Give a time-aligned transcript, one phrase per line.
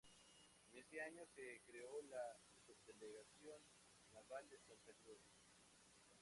[0.73, 2.39] Ese año se creó la
[2.75, 3.61] Subdelegación
[4.11, 5.21] Naval de Santa Cruz.